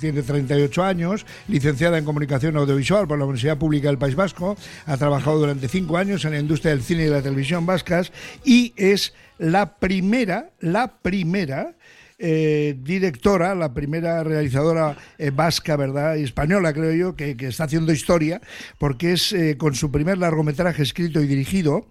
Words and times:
Tiene 0.00 0.22
38 0.22 0.84
años, 0.84 1.26
licenciada 1.48 1.98
en 1.98 2.04
Comunicación 2.04 2.56
Audiovisual 2.56 3.08
por 3.08 3.18
la 3.18 3.24
Universidad 3.24 3.58
Pública 3.58 3.88
del 3.88 3.98
País 3.98 4.14
Vasco, 4.14 4.56
ha 4.86 4.96
trabajado 4.96 5.38
durante 5.38 5.68
cinco 5.68 5.96
años 5.96 6.24
en 6.24 6.32
la 6.32 6.38
industria 6.38 6.72
del 6.72 6.82
cine 6.82 7.06
y 7.06 7.08
la 7.08 7.22
televisión 7.22 7.66
vascas 7.66 8.12
y 8.44 8.72
es 8.76 9.14
la 9.38 9.74
primera, 9.74 10.50
la 10.60 10.88
primera 11.02 11.74
eh, 12.20 12.74
directora, 12.76 13.54
la 13.54 13.72
primera 13.72 14.24
realizadora 14.24 14.96
eh, 15.18 15.30
vasca, 15.32 15.76
¿verdad? 15.76 16.16
Y 16.16 16.24
española, 16.24 16.72
creo 16.72 16.92
yo, 16.92 17.14
que, 17.14 17.36
está 17.38 17.64
haciendo 17.64 17.92
historia, 17.92 18.40
porque 18.78 19.12
es 19.12 19.32
eh, 19.32 19.56
con 19.56 19.76
su 19.76 19.92
primer 19.92 20.18
largometraje 20.18 20.82
escrito 20.82 21.20
y 21.20 21.28
dirigido, 21.28 21.86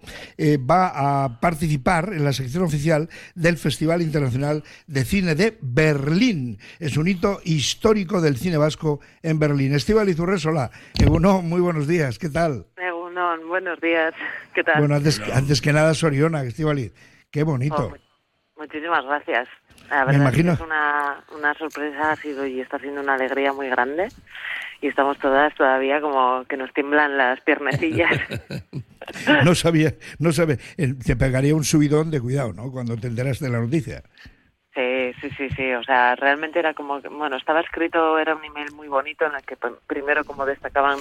va 0.68 1.24
a 1.24 1.40
participar 1.40 2.12
en 2.12 2.24
la 2.24 2.34
sección 2.34 2.62
oficial 2.62 3.08
del 3.34 3.56
Festival 3.56 4.02
Internacional 4.02 4.64
de 4.86 5.04
Cine 5.04 5.34
de 5.34 5.56
Berlín. 5.62 6.58
Es 6.78 6.98
un 6.98 7.08
hito 7.08 7.40
histórico 7.44 8.20
del 8.20 8.36
cine 8.36 8.58
vasco 8.58 9.00
en 9.22 9.38
Berlín. 9.38 9.74
Estíbal 9.74 10.10
Izurresola, 10.10 10.70
Egunon, 11.00 11.48
muy 11.48 11.60
buenos 11.60 11.88
días, 11.88 12.18
¿qué 12.18 12.28
tal? 12.28 12.66
Egunon, 12.76 13.48
buenos 13.48 13.80
días, 13.80 14.12
¿qué 14.54 14.62
tal? 14.62 14.80
Bueno, 14.80 14.94
antes, 14.94 15.60
que 15.62 15.72
nada, 15.72 15.94
Soriona, 15.94 16.42
Estíbaliz, 16.42 16.92
qué 17.30 17.44
bonito. 17.44 17.92
Oh, 17.94 18.60
muchísimas 18.60 19.04
gracias. 19.06 19.48
La 19.90 20.04
verdad 20.04 20.12
Me 20.12 20.24
imagino. 20.24 20.52
Es, 20.52 20.60
una, 20.60 21.24
una 21.36 21.54
sorpresa 21.54 22.12
ha 22.12 22.16
sido 22.16 22.46
y 22.46 22.60
está 22.60 22.78
siendo 22.78 23.00
una 23.00 23.14
alegría 23.14 23.52
muy 23.52 23.68
grande 23.68 24.08
y 24.80 24.88
estamos 24.88 25.18
todas 25.18 25.54
todavía 25.54 26.00
como 26.00 26.44
que 26.44 26.56
nos 26.56 26.72
tiemblan 26.72 27.16
las 27.16 27.40
piernecillas. 27.40 28.10
no 29.44 29.54
sabía, 29.54 29.94
no 30.18 30.32
sabía, 30.32 30.56
te 30.76 31.16
pegaría 31.16 31.54
un 31.54 31.64
subidón 31.64 32.10
de 32.10 32.20
cuidado, 32.20 32.52
¿no? 32.52 32.70
Cuando 32.70 32.96
te 32.96 33.08
enteras 33.08 33.40
de 33.40 33.50
la 33.50 33.60
noticia. 33.60 34.02
Sí, 34.74 35.12
sí, 35.20 35.30
sí, 35.36 35.48
sí, 35.56 35.72
o 35.72 35.82
sea, 35.82 36.14
realmente 36.14 36.60
era 36.60 36.72
como, 36.72 37.00
bueno, 37.00 37.36
estaba 37.36 37.60
escrito, 37.60 38.16
era 38.18 38.36
un 38.36 38.44
email 38.44 38.72
muy 38.72 38.86
bonito 38.86 39.26
en 39.26 39.34
el 39.34 39.42
que 39.42 39.56
pues, 39.56 39.72
primero 39.88 40.24
como 40.24 40.46
destacaban 40.46 40.98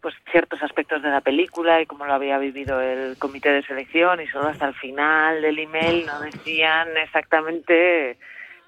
pues 0.00 0.14
ciertos 0.30 0.62
aspectos 0.62 1.02
de 1.02 1.10
la 1.10 1.20
película 1.20 1.80
y 1.80 1.86
cómo 1.86 2.06
lo 2.06 2.14
había 2.14 2.38
vivido 2.38 2.80
el 2.80 3.16
comité 3.18 3.50
de 3.50 3.62
selección 3.62 4.20
y 4.20 4.26
solo 4.26 4.48
hasta 4.48 4.66
el 4.66 4.74
final 4.74 5.42
del 5.42 5.58
email 5.58 6.06
no 6.06 6.20
decían 6.20 6.88
exactamente 6.96 8.16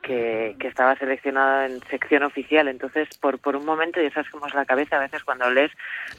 que, 0.02 0.56
estaba 0.60 0.96
seleccionado 0.96 1.62
en 1.62 1.80
sección 1.88 2.24
oficial. 2.24 2.68
Entonces, 2.68 3.08
por, 3.18 3.38
por 3.38 3.56
un 3.56 3.64
momento, 3.64 4.02
y 4.02 4.10
sabes 4.10 4.30
cómo 4.30 4.46
es 4.46 4.54
la 4.54 4.64
cabeza, 4.64 4.96
a 4.96 5.00
veces 5.00 5.22
cuando 5.24 5.50
lees, 5.50 5.70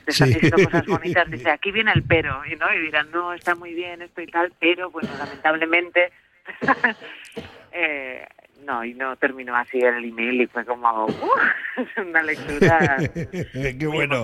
te 0.05 0.25
diciendo 0.25 0.57
cosas 0.63 0.85
bonitas, 0.85 1.29
dice, 1.29 1.49
aquí 1.51 1.71
viene 1.71 1.91
el 1.93 2.03
pero, 2.03 2.41
y, 2.45 2.55
¿no? 2.55 2.73
y 2.73 2.79
dirán, 2.79 3.11
no, 3.11 3.33
está 3.33 3.55
muy 3.55 3.73
bien 3.73 4.01
esto 4.01 4.21
y 4.21 4.27
tal, 4.27 4.51
pero, 4.59 4.89
bueno, 4.89 5.09
lamentablemente... 5.17 6.11
eh, 7.71 8.27
no, 8.64 8.83
y 8.83 8.94
no 8.94 9.16
terminó 9.17 9.56
así 9.56 9.78
el 9.78 10.06
email 10.06 10.42
y 10.42 10.47
fue 10.47 10.66
como 10.66 11.08
una 11.97 12.23
lectura 12.23 12.97
Qué 13.53 13.88
bueno. 13.88 14.23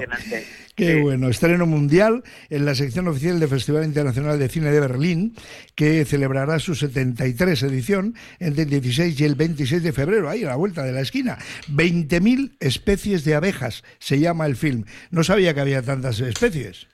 Qué 0.76 1.02
bueno. 1.02 1.30
Estreno 1.30 1.66
mundial 1.66 2.24
en 2.50 2.66
la 2.66 2.76
sección 2.76 3.08
oficial 3.08 3.40
del 3.40 3.50
Festival 3.50 3.84
Internacional 3.84 4.40
de 4.40 4.50
Cine 4.50 4.72
de 4.72 4.80
Berlín, 4.80 5.36
que 5.76 6.06
celebrará 6.06 6.60
su 6.60 6.76
73 6.76 7.64
edición 7.64 8.16
entre 8.40 8.64
el 8.64 8.70
16 8.70 9.20
y 9.20 9.26
el 9.26 9.36
26 9.36 9.84
de 9.84 9.94
febrero, 9.94 10.30
ahí 10.30 10.44
a 10.44 10.50
la 10.50 10.56
vuelta 10.56 10.84
de 10.84 10.92
la 10.92 11.02
esquina. 11.02 11.38
20.000 11.70 12.58
especies 12.60 13.24
de 13.26 13.36
abejas 13.36 13.84
se 14.00 14.20
llama 14.20 14.46
el 14.46 14.56
film. 14.56 14.86
No 15.12 15.24
sabía 15.24 15.54
que 15.54 15.62
había 15.62 15.82
tantas 15.82 16.20
especies. 16.20 16.88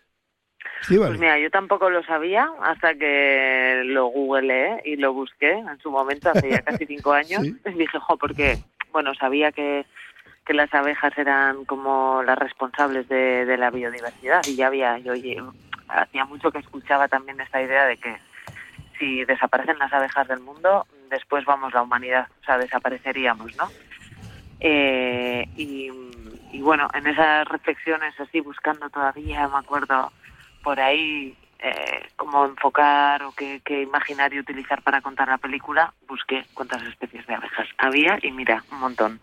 Pues 0.87 1.19
mira, 1.19 1.39
yo 1.39 1.49
tampoco 1.49 1.89
lo 1.89 2.03
sabía 2.03 2.49
hasta 2.61 2.95
que 2.95 3.81
lo 3.85 4.07
googleé 4.07 4.81
y 4.85 4.95
lo 4.97 5.13
busqué 5.13 5.51
en 5.51 5.79
su 5.79 5.91
momento, 5.91 6.29
hace 6.29 6.49
ya 6.49 6.61
casi 6.61 6.85
cinco 6.87 7.13
años. 7.13 7.43
Y 7.43 7.71
dije, 7.73 7.99
jo, 7.99 8.17
porque, 8.17 8.59
bueno, 8.91 9.13
sabía 9.15 9.51
que, 9.51 9.85
que 10.45 10.53
las 10.53 10.73
abejas 10.73 11.17
eran 11.17 11.65
como 11.65 12.21
las 12.23 12.37
responsables 12.37 13.07
de, 13.09 13.45
de 13.45 13.57
la 13.57 13.71
biodiversidad 13.71 14.41
y 14.47 14.55
ya 14.55 14.67
había, 14.67 14.97
yo 14.99 15.13
oye, 15.13 15.41
hacía 15.87 16.25
mucho 16.25 16.51
que 16.51 16.59
escuchaba 16.59 17.07
también 17.07 17.39
esta 17.39 17.61
idea 17.61 17.85
de 17.85 17.97
que 17.97 18.17
si 18.99 19.25
desaparecen 19.25 19.79
las 19.79 19.91
abejas 19.91 20.27
del 20.27 20.39
mundo, 20.39 20.85
después 21.09 21.45
vamos 21.45 21.73
la 21.73 21.81
humanidad, 21.81 22.27
o 22.41 22.45
sea, 22.45 22.57
desapareceríamos, 22.57 23.55
¿no? 23.57 23.69
Eh, 24.59 25.47
y, 25.57 25.91
y 26.51 26.61
bueno, 26.61 26.89
en 26.93 27.07
esas 27.07 27.47
reflexiones 27.47 28.17
así, 28.19 28.39
buscando 28.39 28.89
todavía, 28.89 29.47
me 29.47 29.57
acuerdo, 29.57 30.11
por 30.65 30.79
ahí 30.79 31.31
eh, 31.59 32.07
cómo 32.15 32.45
enfocar 32.45 33.23
o 33.23 33.31
qué, 33.31 33.61
qué, 33.63 33.81
imaginario 33.81 34.41
utilizar 34.41 34.81
para 34.81 35.01
contar 35.01 35.27
la 35.27 35.37
película, 35.37 35.93
busqué 36.07 36.45
cuántas 36.53 36.83
especies 36.83 37.25
de 37.27 37.35
abejas 37.35 37.67
había 37.77 38.19
y 38.21 38.31
mira, 38.31 38.63
un 38.71 38.79
montón. 38.79 39.19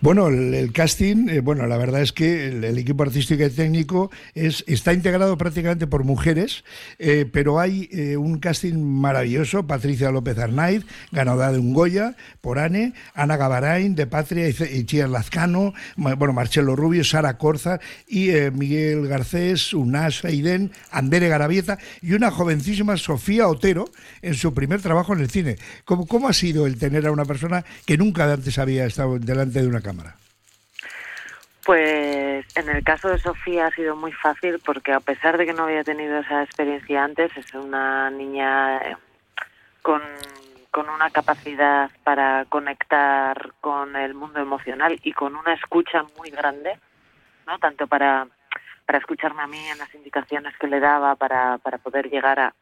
Bueno, 0.00 0.28
el, 0.28 0.72
casting, 0.72 1.28
eh, 1.28 1.40
bueno, 1.40 1.66
la 1.66 1.76
verdad 1.76 2.00
es 2.00 2.12
que 2.12 2.48
el, 2.48 2.78
equipo 2.78 3.02
artístico 3.02 3.44
y 3.44 3.50
técnico 3.50 4.10
es, 4.34 4.64
está 4.66 4.94
integrado 4.94 5.36
prácticamente 5.36 5.86
por 5.86 6.04
mujeres, 6.04 6.64
eh, 6.98 7.28
pero 7.30 7.60
hay 7.60 7.88
eh, 7.92 8.16
un 8.16 8.38
casting 8.38 8.74
maravilloso, 8.74 9.66
Patricia 9.66 10.10
López 10.10 10.38
Arnaiz, 10.38 10.86
ganadora 11.12 11.52
de 11.52 11.58
un 11.58 11.74
Goya, 11.74 12.16
por 12.40 12.58
Ane, 12.58 12.94
Ana 13.14 13.36
Gavarain, 13.36 13.94
de 13.94 14.06
Patria 14.06 14.48
y 14.48 14.84
Chiar 14.84 15.10
Lazcano, 15.10 15.74
bueno, 15.96 16.32
Marcelo 16.32 16.76
Rubio, 16.76 17.04
Sara 17.04 17.36
Corza 17.36 17.80
y 18.08 18.30
Miguel 18.52 19.06
Garcés, 19.06 19.74
Unas 19.74 20.20
Feiden, 20.20 20.70
Andere 21.10 21.28
Garavieta 21.28 21.76
y 22.02 22.14
una 22.14 22.30
jovencísima 22.30 22.96
Sofía 22.96 23.48
Otero 23.48 23.86
en 24.22 24.34
su 24.34 24.54
primer 24.54 24.80
trabajo 24.80 25.12
en 25.12 25.18
el 25.18 25.28
cine. 25.28 25.56
¿Cómo, 25.84 26.06
cómo 26.06 26.28
ha 26.28 26.32
sido 26.32 26.68
el 26.68 26.78
tener 26.78 27.04
a 27.04 27.10
una 27.10 27.24
persona 27.24 27.64
que 27.84 27.98
nunca 27.98 28.32
antes 28.32 28.56
había 28.60 28.86
estado 28.86 29.18
delante 29.18 29.60
de 29.60 29.66
una 29.66 29.80
cámara? 29.80 30.14
Pues 31.64 32.46
en 32.54 32.68
el 32.68 32.84
caso 32.84 33.08
de 33.08 33.18
Sofía 33.18 33.66
ha 33.66 33.70
sido 33.72 33.96
muy 33.96 34.12
fácil 34.12 34.60
porque 34.64 34.92
a 34.92 35.00
pesar 35.00 35.36
de 35.36 35.46
que 35.46 35.52
no 35.52 35.64
había 35.64 35.82
tenido 35.82 36.20
esa 36.20 36.44
experiencia 36.44 37.02
antes, 37.02 37.36
es 37.36 37.52
una 37.54 38.08
niña 38.10 38.78
eh, 38.78 38.96
con, 39.82 40.00
con 40.70 40.88
una 40.88 41.10
capacidad 41.10 41.90
para 42.04 42.44
conectar 42.44 43.52
con 43.60 43.96
el 43.96 44.14
mundo 44.14 44.38
emocional 44.38 45.00
y 45.02 45.12
con 45.12 45.34
una 45.34 45.54
escucha 45.54 46.04
muy 46.16 46.30
grande, 46.30 46.78
¿no? 47.48 47.58
Tanto 47.58 47.88
para, 47.88 48.28
para 48.90 48.98
escucharme 48.98 49.42
a 49.42 49.46
mí 49.46 49.68
en 49.68 49.78
las 49.78 49.94
indicaciones 49.94 50.52
que 50.58 50.66
le 50.66 50.80
daba, 50.80 51.14
para, 51.14 51.58
para 51.58 51.78
poder 51.78 52.10
llegar 52.10 52.40
a, 52.40 52.52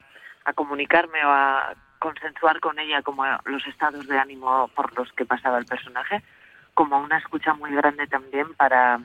a 0.45 0.53
comunicarme 0.53 1.25
o 1.25 1.31
a 1.31 1.75
consensuar 1.99 2.61
con 2.61 2.79
ella 2.79 3.01
como 3.01 3.25
los 3.47 3.67
estados 3.67 4.07
de 4.07 4.19
ánimo 4.19 4.69
por 4.77 4.95
los 4.95 5.11
que 5.15 5.25
pasaba 5.25 5.57
el 5.57 5.65
personaje 5.65 6.23
como 6.75 6.99
una 6.99 7.17
escucha 7.17 7.55
muy 7.55 7.75
grande 7.75 8.07
también 8.09 8.53
para 8.57 9.01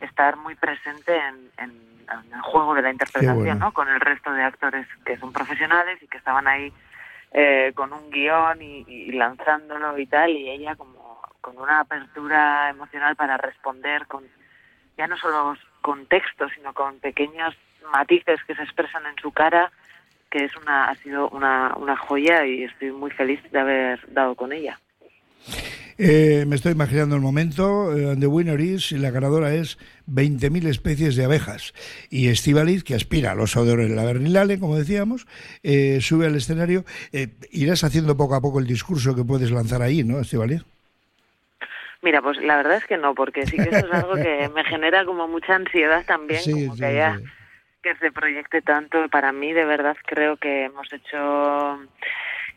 estar 0.00 0.36
muy 0.36 0.54
presente 0.54 1.20
en, 1.58 1.72
el 2.32 2.40
juego 2.42 2.74
de 2.74 2.82
la 2.82 2.92
interpretación, 2.92 3.58
¿no? 3.58 3.72
Con 3.72 3.88
el 3.88 3.98
resto 3.98 4.32
de 4.32 4.44
actores 4.44 4.86
que 5.04 5.16
son 5.16 5.32
profesionales 5.32 6.00
y 6.00 6.06
que 6.06 6.18
estaban 6.18 6.46
ahí 6.46 6.72
eh, 7.32 7.72
con 7.74 7.92
un 7.92 8.08
guion 8.08 8.62
y, 8.62 9.10
lanzándolo 9.10 9.98
y 9.98 10.06
tal, 10.06 10.30
y 10.30 10.48
ella 10.48 10.76
como 10.76 11.20
con 11.40 11.58
una 11.58 11.80
apertura 11.80 12.70
emocional 12.70 13.16
para 13.16 13.36
responder 13.36 14.06
con 14.06 14.22
ya 15.02 15.08
no 15.08 15.16
solo 15.16 15.56
con 15.80 16.06
textos, 16.06 16.52
sino 16.54 16.72
con 16.72 17.00
pequeños 17.00 17.56
matices 17.92 18.38
que 18.46 18.54
se 18.54 18.62
expresan 18.62 19.04
en 19.06 19.20
su 19.20 19.32
cara, 19.32 19.72
que 20.30 20.44
es 20.44 20.56
una 20.56 20.90
ha 20.90 20.94
sido 20.94 21.28
una, 21.30 21.74
una 21.76 21.96
joya 21.96 22.46
y 22.46 22.62
estoy 22.62 22.92
muy 22.92 23.10
feliz 23.10 23.40
de 23.50 23.58
haber 23.58 24.12
dado 24.12 24.36
con 24.36 24.52
ella. 24.52 24.78
Eh, 25.98 26.44
me 26.46 26.54
estoy 26.54 26.72
imaginando 26.72 27.16
el 27.16 27.20
momento. 27.20 27.96
Eh, 27.96 28.16
the 28.16 28.28
winner 28.28 28.60
is, 28.60 28.92
y 28.92 28.98
la 28.98 29.10
ganadora 29.10 29.52
es 29.52 29.76
20.000 30.08 30.68
especies 30.68 31.16
de 31.16 31.24
abejas. 31.24 31.74
Y 32.08 32.28
Estivaliz, 32.28 32.84
que 32.84 32.94
aspira 32.94 33.32
a 33.32 33.34
los 33.34 33.56
odores 33.56 33.90
de 33.90 33.96
la 33.96 34.04
Bernilale, 34.04 34.60
como 34.60 34.78
decíamos, 34.78 35.26
eh, 35.64 35.98
sube 36.00 36.26
al 36.26 36.36
escenario. 36.36 36.84
irás 37.50 37.82
haciendo 37.82 38.16
poco 38.16 38.36
a 38.36 38.40
poco 38.40 38.60
el 38.60 38.68
discurso 38.68 39.16
que 39.16 39.24
puedes 39.24 39.50
lanzar 39.50 39.82
ahí, 39.82 40.04
¿no, 40.04 40.20
Estivaliz? 40.20 40.62
Mira, 42.02 42.20
pues 42.20 42.38
la 42.38 42.56
verdad 42.56 42.76
es 42.76 42.86
que 42.86 42.96
no, 42.96 43.14
porque 43.14 43.46
sí 43.46 43.56
que 43.56 43.70
eso 43.70 43.86
es 43.86 43.92
algo 43.92 44.14
que 44.14 44.48
me 44.54 44.64
genera 44.64 45.04
como 45.04 45.28
mucha 45.28 45.54
ansiedad 45.54 46.04
también, 46.04 46.42
como 46.44 46.76
que 46.76 46.84
haya 46.84 47.20
que 47.82 47.94
se 47.96 48.12
proyecte 48.12 48.62
tanto. 48.62 49.08
Para 49.08 49.32
mí, 49.32 49.52
de 49.52 49.64
verdad, 49.64 49.96
creo 50.06 50.36
que 50.36 50.64
hemos 50.64 50.92
hecho 50.92 51.80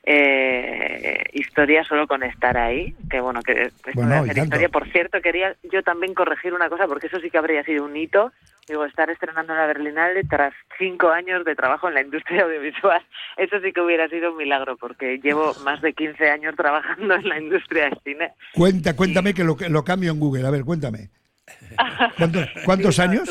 eh, 0.07 1.23
historia 1.33 1.83
solo 1.83 2.07
con 2.07 2.21
estar 2.21 2.57
ahí, 2.57 2.95
que 3.09 3.19
bueno, 3.19 3.41
que 3.41 3.71
historia. 3.85 4.69
Por 4.69 4.87
cierto, 4.91 5.19
quería 5.21 5.55
yo 5.71 5.81
también 5.81 6.13
corregir 6.13 6.53
una 6.53 6.69
cosa, 6.69 6.87
porque 6.87 7.07
eso 7.07 7.19
sí 7.19 7.31
que 7.31 7.39
habría 7.39 7.63
sido 7.63 7.83
un 7.83 7.97
hito, 7.97 8.31
digo, 8.67 8.85
estar 8.85 9.09
estrenando 9.09 9.55
la 9.55 9.65
Berlinale 9.65 10.23
tras 10.23 10.53
cinco 10.77 11.09
años 11.09 11.43
de 11.43 11.55
trabajo 11.55 11.87
en 11.87 11.95
la 11.95 12.01
industria 12.01 12.43
audiovisual. 12.45 13.01
Eso 13.37 13.59
sí 13.61 13.73
que 13.73 13.81
hubiera 13.81 14.07
sido 14.07 14.31
un 14.31 14.37
milagro, 14.37 14.77
porque 14.77 15.19
llevo 15.23 15.53
más 15.63 15.81
de 15.81 15.93
15 15.93 16.29
años 16.29 16.55
trabajando 16.55 17.15
en 17.15 17.27
la 17.27 17.39
industria 17.39 17.85
del 17.85 17.99
cine. 18.03 18.33
Cuenta, 18.53 18.95
cuéntame 18.95 19.33
que 19.33 19.43
lo, 19.43 19.57
lo 19.69 19.83
cambio 19.83 20.11
en 20.11 20.19
Google, 20.19 20.45
a 20.45 20.51
ver, 20.51 20.63
cuéntame. 20.63 21.09
¿Cuántos, 22.65 22.99
años? 22.99 23.29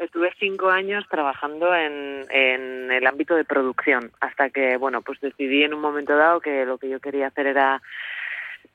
Estuve 0.00 0.32
cinco 0.38 0.70
años 0.70 1.06
trabajando 1.08 1.74
en, 1.74 2.24
en 2.30 2.90
el 2.90 3.06
ámbito 3.06 3.36
de 3.36 3.44
producción, 3.44 4.10
hasta 4.20 4.50
que, 4.50 4.76
bueno, 4.76 5.02
pues 5.02 5.20
decidí 5.20 5.62
en 5.62 5.74
un 5.74 5.80
momento 5.80 6.16
dado 6.16 6.40
que 6.40 6.64
lo 6.64 6.78
que 6.78 6.88
yo 6.88 7.00
quería 7.00 7.28
hacer 7.28 7.46
era 7.46 7.80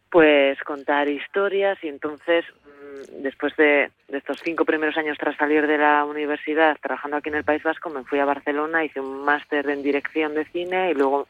pues 0.10 0.58
contar 0.64 1.10
historias 1.10 1.78
y 1.84 1.90
entonces 1.90 2.46
mm, 2.46 3.22
después 3.24 3.54
de, 3.58 3.92
estos 4.08 4.40
cinco 4.42 4.64
primeros 4.64 4.96
años 4.96 5.18
tras 5.20 5.36
salir 5.36 5.68
de 5.68 5.78
la 5.78 6.06
universidad 6.06 6.78
trabajando 6.82 7.18
aquí 7.18 7.28
en 7.28 7.36
el 7.36 7.44
País 7.44 7.62
Vasco 7.64 7.90
me 7.90 8.06
fui 8.06 8.20
a 8.20 8.26
Barcelona 8.26 8.86
hice 8.86 9.02
un 9.02 9.26
máster 9.26 9.70
en 9.70 9.84
dirección 9.84 10.34
de 10.34 10.46
cine 10.46 10.92
y 10.92 10.94
luego 10.94 11.28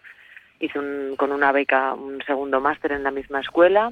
hice 0.60 0.78
un, 0.78 1.16
con 1.16 1.32
una 1.32 1.52
beca 1.52 1.96
un 1.96 2.22
segundo 2.28 2.62
máster 2.62 2.92
en 2.92 3.02
la 3.02 3.10
misma 3.10 3.40
escuela 3.40 3.92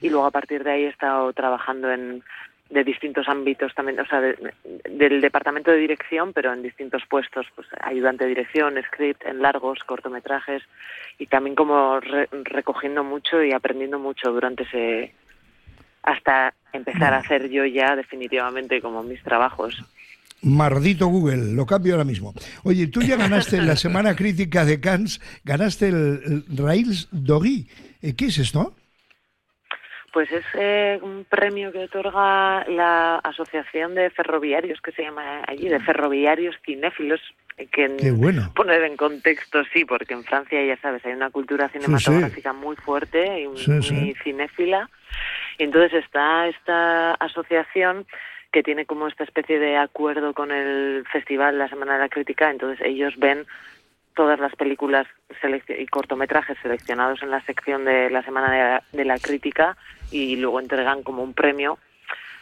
y 0.00 0.10
luego 0.10 0.26
a 0.26 0.32
partir 0.32 0.64
de 0.64 0.72
ahí 0.72 0.84
he 0.84 0.88
estado 0.88 1.32
trabajando 1.32 1.92
en 1.92 2.24
de 2.70 2.84
distintos 2.84 3.28
ámbitos 3.28 3.74
también, 3.74 4.00
o 4.00 4.06
sea, 4.06 4.20
del 4.20 5.20
departamento 5.20 5.70
de 5.70 5.78
dirección, 5.78 6.32
pero 6.32 6.52
en 6.52 6.62
distintos 6.62 7.02
puestos, 7.08 7.46
pues 7.54 7.68
ayudante 7.80 8.24
de 8.24 8.30
dirección, 8.30 8.74
script, 8.88 9.24
en 9.26 9.42
largos, 9.42 9.80
cortometrajes 9.84 10.62
y 11.18 11.26
también 11.26 11.54
como 11.54 12.00
recogiendo 12.00 13.04
mucho 13.04 13.42
y 13.42 13.52
aprendiendo 13.52 13.98
mucho 13.98 14.32
durante 14.32 14.64
ese 14.64 15.14
hasta 16.02 16.52
empezar 16.72 17.14
a 17.14 17.18
hacer 17.18 17.48
yo 17.48 17.64
ya 17.64 17.96
definitivamente 17.96 18.80
como 18.80 19.02
mis 19.02 19.22
trabajos. 19.22 19.82
Mardito 20.42 21.06
Google, 21.06 21.54
lo 21.54 21.64
cambio 21.64 21.94
ahora 21.94 22.04
mismo. 22.04 22.34
Oye, 22.64 22.86
tú 22.88 23.00
ya 23.00 23.16
ganaste 23.16 23.56
en 23.56 23.66
la 23.66 23.76
Semana 23.84 24.14
Crítica 24.14 24.64
de 24.64 24.80
Cannes, 24.80 25.20
ganaste 25.44 25.88
el, 25.88 26.44
Rails 26.54 27.08
Dogui. 27.10 27.66
Eh, 28.02 28.14
¿Qué 28.14 28.26
es 28.26 28.38
esto? 28.38 28.74
Pues 30.14 30.30
es 30.30 30.44
eh, 30.54 31.00
un 31.02 31.26
premio 31.28 31.72
que 31.72 31.80
otorga 31.80 32.64
la 32.68 33.16
Asociación 33.16 33.96
de 33.96 34.10
Ferroviarios, 34.10 34.80
que 34.80 34.92
se 34.92 35.02
llama 35.02 35.42
allí, 35.44 35.68
de 35.68 35.80
Ferroviarios 35.80 36.54
Cinéfilos. 36.64 37.20
Que 37.56 37.66
Qué 37.96 38.12
bueno. 38.12 38.52
Poner 38.54 38.84
en 38.84 38.96
contexto, 38.96 39.64
sí, 39.72 39.84
porque 39.84 40.14
en 40.14 40.22
Francia, 40.22 40.64
ya 40.64 40.76
sabes, 40.76 41.04
hay 41.04 41.14
una 41.14 41.30
cultura 41.30 41.68
cinematográfica 41.68 42.52
muy 42.52 42.76
fuerte 42.76 43.40
y 43.40 43.48
muy 43.48 44.14
cinéfila. 44.22 44.88
Y 45.58 45.64
entonces 45.64 46.04
está 46.04 46.46
esta 46.46 47.14
asociación 47.14 48.06
que 48.52 48.62
tiene 48.62 48.86
como 48.86 49.08
esta 49.08 49.24
especie 49.24 49.58
de 49.58 49.76
acuerdo 49.76 50.32
con 50.32 50.52
el 50.52 51.04
festival 51.10 51.58
La 51.58 51.68
Semana 51.68 51.94
de 51.94 51.98
la 51.98 52.08
Crítica, 52.08 52.52
entonces 52.52 52.80
ellos 52.86 53.14
ven 53.16 53.46
todas 54.14 54.38
las 54.38 54.54
películas 54.56 55.06
y 55.68 55.86
cortometrajes 55.86 56.56
seleccionados 56.62 57.22
en 57.22 57.30
la 57.30 57.40
sección 57.42 57.84
de 57.84 58.10
la 58.10 58.22
Semana 58.22 58.82
de 58.92 59.04
la, 59.04 59.18
Crítica 59.18 59.76
y 60.10 60.36
luego 60.36 60.60
entregan 60.60 61.02
como 61.02 61.22
un 61.22 61.34
premio 61.34 61.78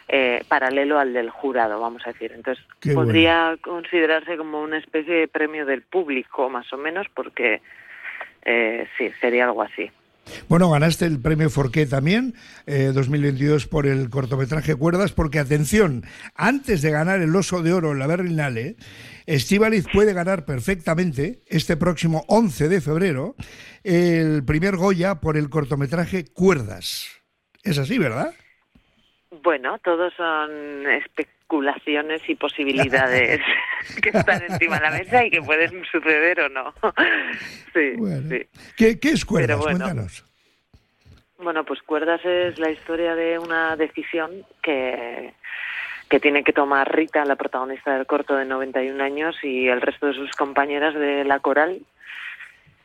eh, 0.07 0.43
paralelo 0.47 0.99
al 0.99 1.13
del 1.13 1.29
jurado, 1.29 1.79
vamos 1.79 2.05
a 2.05 2.11
decir. 2.11 2.31
Entonces, 2.33 2.63
podría 2.93 3.57
considerarse 3.61 4.37
como 4.37 4.61
una 4.61 4.77
especie 4.77 5.13
de 5.13 5.27
premio 5.27 5.65
del 5.65 5.81
público, 5.81 6.49
más 6.49 6.71
o 6.73 6.77
menos, 6.77 7.07
porque 7.13 7.61
eh, 8.45 8.87
sí, 8.97 9.11
sería 9.19 9.45
algo 9.45 9.61
así. 9.61 9.91
Bueno, 10.47 10.69
ganaste 10.69 11.05
el 11.05 11.19
premio 11.19 11.49
Forqué 11.49 11.85
también, 11.85 12.35
2022 12.65 13.63
eh, 13.63 13.67
por 13.67 13.87
el 13.87 14.09
cortometraje 14.09 14.75
Cuerdas, 14.75 15.11
porque 15.11 15.39
atención, 15.39 16.05
antes 16.35 16.81
de 16.81 16.91
ganar 16.91 17.21
el 17.21 17.35
Oso 17.35 17.61
de 17.61 17.73
Oro 17.73 17.91
en 17.91 17.99
la 17.99 18.07
Berlinale, 18.07 18.77
Estivaliz 19.25 19.85
puede 19.91 20.13
ganar 20.13 20.45
perfectamente 20.45 21.41
este 21.47 21.77
próximo 21.77 22.25
11 22.27 22.69
de 22.69 22.81
febrero 22.81 23.35
el 23.83 24.43
primer 24.43 24.77
Goya 24.77 25.21
por 25.21 25.37
el 25.37 25.49
cortometraje 25.49 26.25
Cuerdas. 26.25 27.07
Es 27.63 27.77
así, 27.77 27.97
¿verdad? 27.97 28.33
Bueno, 29.41 29.77
todos 29.79 30.13
son 30.15 30.85
especulaciones 30.87 32.21
y 32.29 32.35
posibilidades 32.35 33.41
que 34.01 34.09
están 34.09 34.43
encima 34.43 34.77
de 34.77 34.81
la 34.81 34.91
mesa 34.91 35.25
y 35.25 35.31
que 35.31 35.41
pueden 35.41 35.83
suceder 35.85 36.41
o 36.41 36.49
no. 36.49 36.73
sí, 37.73 37.95
sí. 38.29 38.47
¿Qué, 38.77 39.09
es 39.09 39.25
Cuerdas? 39.25 39.57
Cuéntanos. 39.57 40.25
Bueno, 41.37 41.65
pues 41.65 41.81
Cuerdas 41.81 42.23
es 42.23 42.59
la 42.59 42.69
historia 42.69 43.15
de 43.15 43.39
una 43.39 43.75
decisión 43.75 44.45
que 44.61 45.33
que 46.13 46.19
tiene 46.19 46.43
que 46.43 46.53
tomar 46.53 46.95
Rita, 46.95 47.25
la 47.25 47.35
protagonista 47.35 47.95
del 47.95 48.05
corto 48.05 48.35
de 48.35 48.45
91 48.45 49.03
años, 49.03 49.35
y 49.41 49.67
el 49.67 49.81
resto 49.81 50.05
de 50.05 50.13
sus 50.13 50.29
compañeras 50.33 50.93
de 50.93 51.23
la 51.23 51.39
coral. 51.39 51.81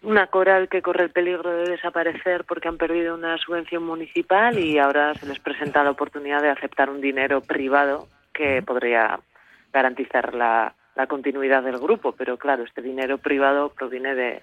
Una 0.03 0.29
coral 0.29 0.69
que 0.69 0.81
corre 0.81 1.05
el 1.05 1.11
peligro 1.11 1.51
de 1.51 1.71
desaparecer 1.71 2.45
porque 2.45 2.69
han 2.69 2.79
perdido 2.79 3.15
una 3.15 3.37
subvención 3.39 3.83
municipal 3.83 4.59
y 4.59 4.79
ahora 4.79 5.15
se 5.15 5.27
les 5.27 5.41
presenta 5.41 5.83
la 5.83 5.91
oportunidad 5.91 6.41
de 6.41 6.51
aceptar 6.51 6.89
un 6.89 7.01
dinero 7.01 7.41
privado 7.41 8.07
que 8.33 8.63
podría 8.63 9.19
garantizar 9.73 10.35
la, 10.35 10.75
la 10.95 11.07
continuidad 11.09 11.65
del 11.65 11.79
grupo. 11.79 12.13
Pero 12.13 12.37
claro, 12.37 12.63
este 12.63 12.81
dinero 12.81 13.19
privado 13.19 13.71
proviene 13.71 14.15
de, 14.15 14.43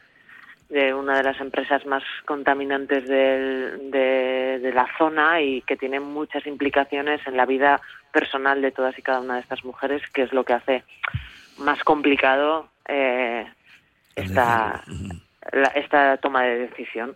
de 0.69 0.93
una 0.93 1.17
de 1.17 1.23
las 1.23 1.39
empresas 1.39 1.85
más 1.85 2.03
contaminantes 2.25 3.07
de, 3.07 3.77
de, 4.59 4.71
la 4.73 4.87
zona 4.97 5.41
y 5.41 5.61
que 5.61 5.77
tiene 5.77 5.99
muchas 5.99 6.45
implicaciones 6.47 7.21
en 7.27 7.37
la 7.37 7.45
vida 7.45 7.79
personal 8.11 8.61
de 8.61 8.71
todas 8.71 8.97
y 8.97 9.01
cada 9.01 9.21
una 9.21 9.35
de 9.35 9.41
estas 9.41 9.63
mujeres, 9.63 10.01
que 10.11 10.23
es 10.23 10.33
lo 10.33 10.43
que 10.43 10.53
hace 10.53 10.83
más 11.59 11.81
complicado 11.83 12.69
eh, 12.87 13.45
esta, 14.15 14.83
esta 15.75 16.17
toma 16.17 16.43
de 16.43 16.67
decisión. 16.67 17.15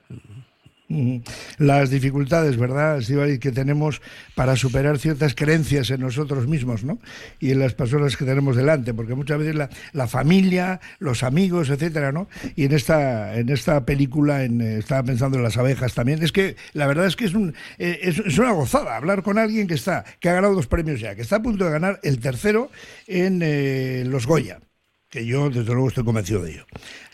Las 1.60 1.92
dificultades, 1.92 2.58
¿verdad, 2.58 3.00
que 3.40 3.52
tenemos 3.52 4.02
para 4.34 4.56
superar 4.56 4.98
ciertas 4.98 5.36
creencias 5.36 5.92
en 5.92 6.02
nosotros 6.02 6.48
mismos, 6.48 6.84
¿no? 6.84 6.98
Y 7.40 7.52
en 7.52 7.60
las 7.60 7.76
personas 7.76 8.18
que 8.18 8.26
tenemos 8.26 8.56
delante, 8.56 8.96
porque 8.96 9.14
muchas 9.14 9.38
veces 9.38 9.54
la, 9.54 9.70
la 9.94 10.08
familia, 10.08 10.80
los 10.98 11.22
amigos, 11.22 11.70
etcétera, 11.70 12.12
¿no? 12.12 12.28
Y 12.56 12.66
en 12.66 12.72
esta, 12.72 13.38
en 13.38 13.50
esta 13.50 13.86
película, 13.86 14.44
en, 14.44 14.62
eh, 14.62 14.80
estaba 14.80 15.04
pensando 15.04 15.38
en 15.38 15.44
las 15.44 15.58
abejas 15.58 15.94
también, 15.94 16.24
es 16.24 16.32
que 16.32 16.56
la 16.74 16.88
verdad 16.88 17.06
es 17.06 17.16
que 17.16 17.26
es, 17.26 17.36
un, 17.36 17.54
eh, 17.78 18.00
es, 18.02 18.40
una 18.40 18.52
gozada 18.52 18.98
hablar 18.98 19.22
con 19.22 19.38
alguien 19.38 19.68
que 19.68 19.76
está, 19.76 20.06
que 20.20 20.30
ha 20.30 20.34
ganado 20.34 20.56
dos 20.56 20.66
premios 20.66 21.00
ya, 21.00 21.14
que 21.14 21.22
está 21.22 21.36
a 21.36 21.42
punto 21.44 21.66
de 21.66 21.72
ganar 21.72 22.00
el 22.02 22.20
tercero 22.20 22.72
en 23.06 23.42
eh, 23.44 24.06
los 24.08 24.26
Goya 24.26 24.60
que 25.10 25.26
yo 25.26 25.50
desde 25.50 25.74
luego 25.74 25.88
estoy 25.88 26.04
convencido 26.04 26.42
de 26.44 26.52
ello. 26.52 26.66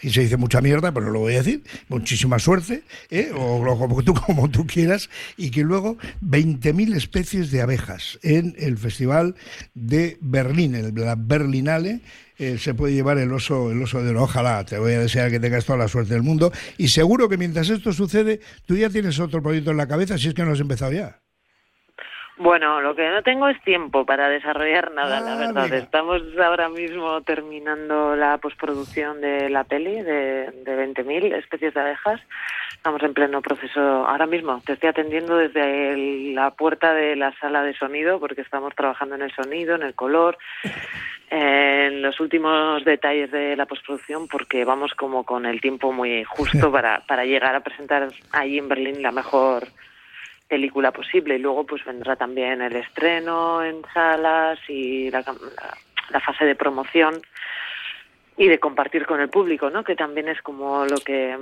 Y 0.02 0.10
se 0.10 0.22
dice 0.22 0.38
mucha 0.38 0.62
mierda, 0.62 0.92
pero 0.94 1.12
lo 1.12 1.20
voy 1.20 1.36
a 1.36 1.38
decir. 1.38 1.64
Muchísima 1.88 2.40
suerte, 2.40 2.84
¿eh? 3.10 3.32
o, 3.34 3.64
como, 3.78 4.04
tú, 4.04 4.14
como 4.14 4.50
tú 4.50 4.68
quieras, 4.68 5.10
y 5.38 5.50
que 5.52 5.64
luego 5.64 5.98
20.000 6.22 6.96
especies 6.96 7.52
de 7.52 7.62
abejas 7.62 8.20
en 8.22 8.56
el 8.58 8.78
Festival 8.78 9.36
de 9.74 10.18
Berlín, 10.22 10.76
en 10.76 10.94
la 10.96 11.16
Berlinale, 11.16 12.02
eh, 12.38 12.58
se 12.60 12.74
puede 12.74 12.94
llevar 12.94 13.18
el 13.18 13.32
oso, 13.32 13.72
el 13.72 13.82
oso 13.82 14.04
de 14.04 14.10
oro. 14.10 14.24
Ojalá, 14.24 14.66
te 14.66 14.78
voy 14.78 14.94
a 14.94 15.00
desear 15.00 15.32
que 15.32 15.40
tengas 15.40 15.66
toda 15.66 15.80
la 15.80 15.88
suerte 15.88 16.14
del 16.14 16.24
mundo. 16.24 16.52
Y 16.78 16.90
seguro 16.90 17.30
que 17.30 17.38
mientras 17.38 17.70
esto 17.70 17.94
sucede, 17.94 18.42
tú 18.66 18.76
ya 18.76 18.90
tienes 18.90 19.20
otro 19.20 19.42
proyecto 19.42 19.72
en 19.72 19.78
la 19.78 19.88
cabeza, 19.88 20.18
si 20.18 20.28
es 20.28 20.34
que 20.34 20.44
no 20.44 20.52
has 20.52 20.60
empezado 20.60 20.92
ya. 20.92 21.22
Bueno, 22.38 22.82
lo 22.82 22.96
que 22.96 23.10
no 23.10 23.24
tengo 23.24 23.48
es 23.48 23.62
tiempo 23.62 24.06
para 24.06 24.28
desarrollar 24.28 24.92
nada, 24.92 25.22
la 25.22 25.36
ah, 25.36 25.38
verdad. 25.38 25.74
Estamos 25.74 26.22
ahora 26.38 26.68
mismo 26.68 27.22
terminando 27.22 28.18
la 28.18 28.38
postproducción 28.40 29.22
de 29.22 29.50
la 29.50 29.64
peli 29.64 30.02
de, 30.02 30.52
de 30.52 30.94
20.000 30.94 31.34
especies 31.34 31.74
de 31.74 31.80
abejas. 31.80 32.20
Estamos 32.74 33.02
en 33.04 33.14
pleno 33.14 33.42
proceso 33.42 33.80
ahora 33.80 34.28
mismo. 34.28 34.62
Te 34.66 34.74
estoy 34.74 34.90
atendiendo 34.90 35.38
desde 35.38 36.34
la 36.34 36.52
puerta 36.52 36.94
de 36.94 37.16
la 37.16 37.32
sala 37.40 37.64
de 37.64 37.74
sonido 37.74 38.20
porque 38.20 38.42
estamos 38.42 38.76
trabajando 38.76 39.16
en 39.16 39.22
el 39.22 39.34
sonido, 39.34 39.76
en 39.76 39.84
el 39.84 39.96
color, 39.96 40.38
en 41.30 42.02
los 42.02 42.20
últimos 42.20 42.84
detalles 42.84 43.32
de 43.32 43.56
la 43.56 43.66
postproducción 43.66 44.28
porque 44.28 44.66
vamos 44.66 44.94
como 44.94 45.24
con 45.24 45.46
el 45.46 45.62
tiempo 45.62 45.94
muy 45.94 46.26
justo 46.26 46.70
para, 46.72 47.00
para 47.08 47.24
llegar 47.24 47.56
a 47.56 47.62
presentar 47.62 48.10
allí 48.34 48.58
en 48.58 48.68
Berlín 48.68 49.02
la 49.02 49.14
mejor 49.14 49.70
película 50.48 50.92
posible 50.92 51.36
y 51.36 51.40
luego 51.40 51.66
pues 51.66 51.84
vendrá 51.86 52.16
también 52.16 52.62
el 52.62 52.76
estreno 52.76 53.64
en 53.64 53.82
salas 53.94 54.60
y 54.68 55.10
la, 55.10 55.24
la, 56.12 56.20
fase 56.20 56.46
de 56.46 56.56
promoción 56.56 57.22
y 58.38 58.48
de 58.48 58.60
compartir 58.60 59.06
con 59.06 59.22
el 59.22 59.30
público, 59.30 59.70
¿no? 59.70 59.84
Que 59.84 59.96
también 59.96 60.28
es 60.28 60.42
como 60.42 60.86
lo 60.86 60.98
que 60.98 61.38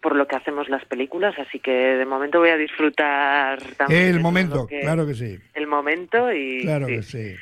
por 0.00 0.16
lo 0.16 0.26
que 0.26 0.36
hacemos 0.36 0.68
las 0.68 0.84
películas, 0.84 1.34
así 1.38 1.60
que 1.60 1.70
de 1.70 2.04
momento 2.04 2.38
voy 2.38 2.50
a 2.50 2.58
disfrutar 2.58 3.58
también 3.78 4.02
el 4.02 4.20
momento, 4.20 4.66
claro 4.66 5.06
que 5.06 5.14
sí. 5.14 5.38
El 5.54 5.66
momento 5.66 6.30
y 6.30 6.60
claro 6.60 6.86
que 6.86 7.02
sí. 7.02 7.34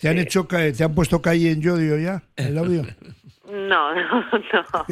¿Te 0.00 0.08
han 0.08 0.18
hecho 0.18 0.46
te 0.46 0.84
han 0.84 0.94
puesto 0.94 1.20
calle 1.20 1.50
en 1.50 1.60
Yodio 1.60 1.98
ya 1.98 2.22
el 2.36 2.56
audio? 2.56 2.82
No, 3.68 3.94
no, 3.94 4.00
no. 4.52 4.86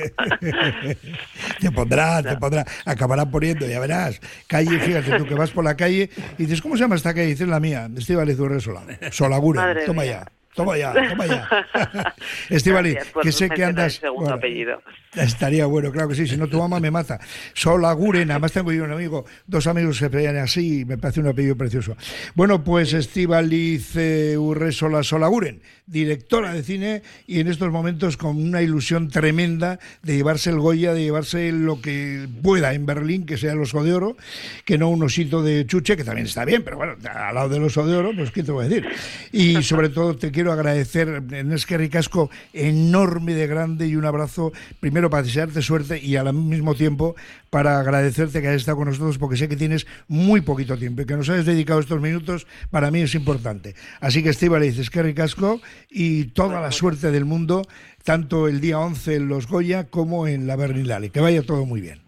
te 1.61 1.71
pondrá, 1.71 2.23
te 2.23 2.37
pondrá. 2.37 2.65
Acabarán 2.85 3.31
poniendo, 3.31 3.67
ya 3.67 3.81
verás. 3.81 4.21
Calle, 4.47 4.79
fíjate 4.79 5.17
tú 5.19 5.25
que 5.25 5.35
vas 5.35 5.51
por 5.51 5.65
la 5.65 5.77
calle 5.77 6.11
y 6.37 6.43
dices, 6.43 6.61
¿cómo 6.61 6.77
se 6.77 6.83
llama 6.83 6.97
esta 6.97 7.15
calle? 7.15 7.27
Dices 7.29 7.49
la 7.49 7.59
mía, 7.61 7.89
Estíbaliz 7.97 8.39
Urre 8.39 8.61
Sola. 8.61 8.83
Solagura, 9.11 9.75
toma 9.87 10.05
ya. 10.05 10.27
Toma 10.57 10.79
ya, 10.79 10.93
toma 10.93 11.27
ya. 11.27 12.15
Estivali, 12.51 12.97
que 13.23 13.31
sé 13.31 13.51
que 13.51 13.63
andas... 13.63 13.95
Segundo 13.97 14.33
apellido. 14.33 14.81
Estaría 15.15 15.67
bueno, 15.67 15.93
claro 15.93 16.09
que 16.09 16.15
sí, 16.15 16.27
si 16.27 16.37
no 16.37 16.47
tu 16.47 16.59
mamá 16.59 16.81
me 16.81 16.91
mata. 16.91 17.21
Solaguren, 17.55 18.31
además 18.31 18.53
tengo 18.53 18.73
yo 18.73 18.85
un 18.85 18.93
amigo, 18.93 19.25
dos 19.47 19.67
amigos 19.67 19.99
que 19.99 20.07
se 20.07 20.09
veían 20.09 20.37
así, 20.37 20.85
me 20.85 20.99
parece 20.99 21.21
un 21.21 21.29
apellido 21.29 21.57
precioso. 21.57 21.97
Bueno, 22.35 22.65
pues 22.65 22.93
Estivaliz 22.95 23.97
Urresola 24.37 25.03
Solaguren, 25.03 25.61
directora 25.87 26.53
de 26.53 26.63
cine 26.63 27.03
y 27.27 27.41
en 27.41 27.49
estos 27.49 27.71
momentos 27.71 28.17
con 28.17 28.37
una 28.37 28.63
ilusión 28.63 29.09
tremenda 29.09 29.79
de 30.03 30.17
llevarse 30.17 30.51
el 30.51 30.59
Goya, 30.59 30.93
de 30.93 31.03
llevarse 31.03 31.53
lo 31.53 31.81
que 31.81 32.29
pueda 32.43 32.75
en 32.75 32.87
Berlín, 32.87 33.27
que 33.27 33.37
sea 33.37 33.53
el 33.53 33.61
oso 33.61 33.85
de 33.85 33.95
oro, 33.95 34.17
que 34.65 34.79
no 34.79 34.89
un 34.89 35.03
osito 35.03 35.43
de 35.43 35.67
chuche, 35.67 35.97
que 35.97 36.05
también 36.05 36.27
está 36.27 36.45
bien, 36.45 36.63
pero 36.63 36.77
bueno, 36.77 36.97
al 37.11 37.35
lado 37.35 37.49
del 37.49 37.63
oso 37.63 37.87
de 37.87 37.97
oro, 37.97 38.13
pues 38.15 38.31
qué 38.31 38.43
te 38.43 38.53
voy 38.53 38.67
a 38.67 38.69
decir. 38.69 38.89
Y 39.33 39.63
sobre 39.63 39.89
todo 39.89 40.17
te 40.17 40.31
quiero 40.31 40.46
agradecer 40.53 41.23
en 41.31 41.53
este 41.53 41.77
ricasco 41.77 42.31
enorme 42.53 43.35
de 43.35 43.47
grande 43.47 43.87
y 43.87 43.97
un 43.97 44.05
abrazo 44.05 44.53
primero 44.81 45.11
para 45.11 45.23
desearte 45.23 45.63
suerte 45.63 45.99
y 46.01 46.17
al 46.17 46.33
mismo 46.33 46.75
tiempo 46.75 47.17
para 47.51 47.79
agradecerte 47.79 48.41
que 48.41 48.49
hayas 48.49 48.63
estado 48.63 48.79
con 48.79 48.89
nosotros 48.89 49.19
porque 49.19 49.37
sé 49.37 49.49
que 49.49 49.57
tienes 49.57 49.87
muy 50.09 50.41
poquito 50.41 50.77
tiempo 50.77 51.03
y 51.03 51.07
que 51.07 51.17
nos 51.17 51.29
hayas 51.29 51.47
dedicado 51.47 51.81
estos 51.81 52.01
minutos 52.01 52.47
para 52.71 52.91
mí 52.91 53.01
es 53.01 53.15
importante. 53.15 53.75
Así 54.01 54.23
que 54.23 54.31
Estíbaliz, 54.31 54.79
es 54.79 54.91
que 54.91 55.03
ricasco 55.03 55.61
y 55.91 56.27
toda 56.27 56.61
la 56.61 56.73
suerte 56.73 57.11
del 57.11 57.25
mundo, 57.25 57.63
tanto 58.05 58.49
el 58.49 58.61
día 58.61 58.79
11 58.79 59.17
en 59.17 59.29
Los 59.29 59.47
Goya 59.47 59.85
como 59.85 60.27
en 60.27 60.47
la 60.47 60.57
Berlinale. 60.57 61.11
Que 61.11 61.21
vaya 61.21 61.43
todo 61.43 61.65
muy 61.65 61.81
bien. 61.81 62.07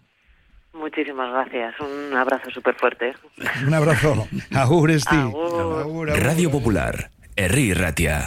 Muchísimas 0.79 1.31
gracias. 1.31 1.75
Un 1.81 2.15
abrazo 2.15 2.49
súper 2.51 2.73
fuerte. 2.75 3.13
Un 3.67 3.73
abrazo. 3.73 4.27
Agur, 4.55 4.89
Esti. 4.91 5.15
Agur. 5.15 5.81
Agur, 5.81 6.09
agur. 6.09 6.23
Radio 6.23 6.49
Popular, 6.49 7.11
herri 7.39 7.69
irratia. 7.71 8.17